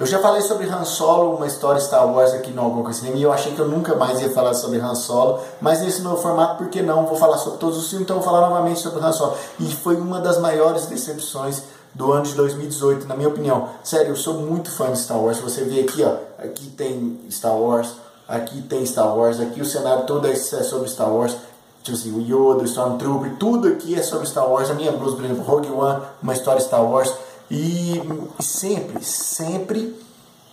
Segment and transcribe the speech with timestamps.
[0.00, 3.22] Eu já falei sobre Han Solo, uma história Star Wars aqui no Alguma Cinema, e
[3.22, 6.58] eu achei que eu nunca mais ia falar sobre Han Solo, mas nesse novo formato,
[6.58, 7.06] por que não?
[7.06, 9.36] Vou falar sobre todos os filmes, então vou falar novamente sobre Han Solo.
[9.60, 11.62] E foi uma das maiores decepções
[11.94, 13.68] do ano de 2018, na minha opinião.
[13.84, 15.38] Sério, eu sou muito fã de Star Wars.
[15.38, 17.92] Você vê aqui, ó, aqui tem Star Wars,
[18.26, 21.36] aqui tem Star Wars, aqui o cenário todo é sobre Star Wars.
[21.84, 24.70] Tipo assim, o Yoda, o Stormtrooper, tudo aqui é sobre Star Wars.
[24.70, 27.14] A minha blusa, por exemplo, Rogue One, uma história Star Wars.
[27.50, 28.02] E,
[28.40, 30.04] sempre, sempre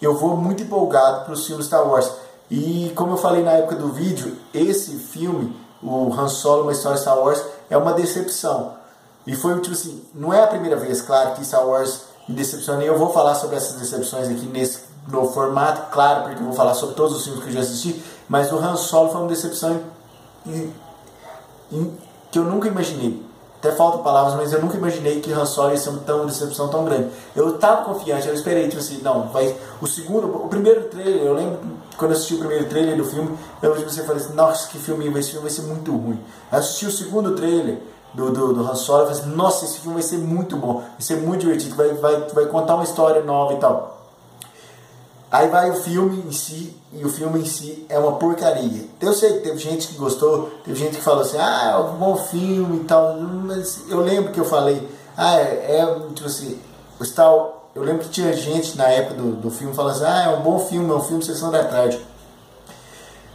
[0.00, 2.10] eu vou muito empolgado para os filmes Star Wars.
[2.50, 6.98] E como eu falei na época do vídeo, esse filme, o Han Solo, uma história
[6.98, 8.74] Star Wars, é uma decepção.
[9.26, 12.84] E foi tipo assim, não é a primeira vez, claro, que Star Wars me decepciona.
[12.84, 16.52] E eu vou falar sobre essas decepções aqui nesse no formato, claro, porque eu vou
[16.52, 18.02] falar sobre todos os filmes que eu já assisti.
[18.28, 19.80] Mas o Han Solo foi uma decepção
[22.30, 23.24] que eu nunca imaginei.
[23.58, 26.84] Até falta palavras, mas eu nunca imaginei que Han Solo ia ser uma decepção tão
[26.84, 27.08] grande.
[27.34, 29.56] Eu estava confiante, eu esperei, tipo assim, não, vai.
[29.80, 31.58] O segundo, o primeiro trailer, eu lembro
[31.96, 35.06] quando eu assisti o primeiro trailer do filme, eu você falei assim, nossa, que filme,
[35.18, 36.20] esse filme vai ser muito ruim.
[36.52, 37.78] Eu assisti o segundo trailer
[38.12, 40.80] do, do, do Han Solo, eu falei assim, nossa, esse filme vai ser muito bom,
[40.80, 44.05] vai ser muito divertido, vai, vai, vai contar uma história nova e tal.
[45.30, 48.86] Aí vai o filme em si, e o filme em si é uma porcaria.
[49.00, 51.96] Eu sei que teve gente que gostou, teve gente que falou assim, ah, é um
[51.96, 56.58] bom filme e tal, mas eu lembro que eu falei, ah, é, é tipo assim,
[57.00, 60.22] o Star eu lembro que tinha gente na época do, do filme falando assim, ah,
[60.22, 62.00] é um bom filme, é um filme Sessão da Tarde.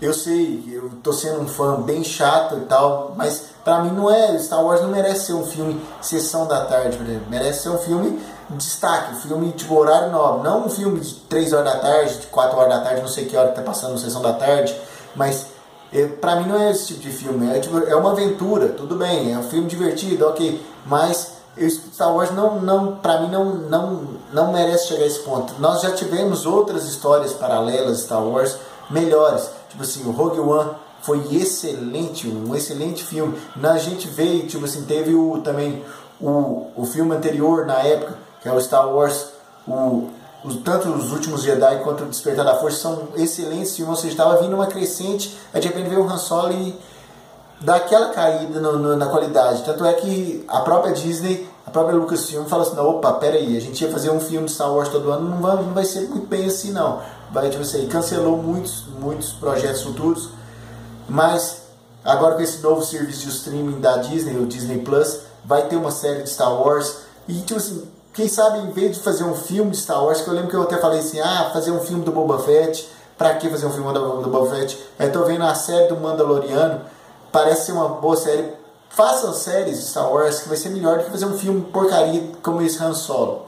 [0.00, 4.10] Eu sei, eu tô sendo um fã bem chato e tal, mas para mim não
[4.10, 8.18] é, Star Wars não merece ser um filme Sessão da Tarde, merece ser um filme
[8.56, 12.58] destaque, filme tipo horário nobre, não um filme de 3 horas da tarde, de 4
[12.58, 14.74] horas da tarde, não sei que hora que tá passando sessão da tarde,
[15.14, 15.46] mas
[15.92, 18.96] é, pra mim não é esse tipo de filme, é, tipo, é uma aventura, tudo
[18.96, 24.08] bem, é um filme divertido, ok, mas Star Wars não, não pra mim não, não,
[24.32, 25.54] não merece chegar a esse ponto.
[25.58, 28.56] Nós já tivemos outras histórias paralelas Star Wars
[28.88, 30.70] melhores, tipo assim, o Rogue One
[31.02, 33.38] foi excelente, um excelente filme.
[33.56, 35.84] Na gente veio, tipo assim, teve o também
[36.20, 39.26] o, o filme anterior na época que é o Star Wars,
[39.66, 40.08] o,
[40.64, 44.40] tanto os últimos Jedi quanto o Despertar da Força são excelentes filmes, ou seja, estava
[44.40, 46.78] vindo uma crescente, aí de repente veio o Han Solo e
[47.60, 49.62] dá aquela caída no, no, na qualidade.
[49.64, 53.84] Tanto é que a própria Disney, a própria Lucasfilm fala assim, opa, peraí, a gente
[53.84, 56.26] ia fazer um filme de Star Wars todo ano, não vai, não vai ser muito
[56.26, 57.02] bem assim não.
[57.30, 60.30] Vai, tipo assim, cancelou muitos, muitos projetos futuros,
[61.08, 61.62] mas
[62.04, 65.90] agora com esse novo serviço de streaming da Disney, o Disney Plus, vai ter uma
[65.90, 66.96] série de Star Wars,
[67.28, 70.28] e tipo assim, quem sabe, em vez de fazer um filme de Star Wars, que
[70.28, 73.34] eu lembro que eu até falei assim, ah, fazer um filme do Boba Fett, pra
[73.34, 74.78] que fazer um filme do, do Boba Fett?
[74.98, 76.80] Aí tô vendo a série do Mandaloriano,
[77.30, 78.52] parece ser uma boa série.
[78.88, 82.32] Façam séries de Star Wars que vai ser melhor do que fazer um filme porcaria
[82.42, 83.42] como esse Han Solo.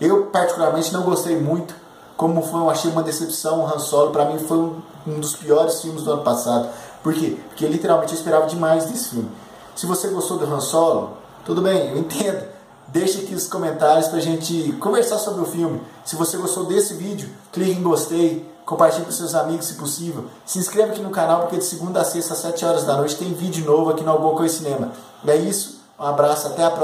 [0.00, 1.74] Eu, particularmente, não gostei muito.
[2.16, 4.10] Como foi, eu achei uma decepção o Han Solo.
[4.10, 6.68] Pra mim, foi um, um dos piores filmes do ano passado.
[7.02, 7.38] Por quê?
[7.48, 9.30] Porque literalmente eu esperava demais desse filme.
[9.76, 11.10] Se você gostou do Han Solo,
[11.44, 12.59] tudo bem, eu entendo.
[12.92, 15.80] Deixe aqui os comentários para a gente conversar sobre o filme.
[16.04, 20.24] Se você gostou desse vídeo, clique em gostei, compartilhe com seus amigos se possível.
[20.44, 23.14] Se inscreva aqui no canal porque de segunda a sexta às 7 horas da noite
[23.14, 24.90] tem vídeo novo aqui no Alguma Coisa Cinema.
[25.24, 26.78] É isso, um abraço, até a próxima.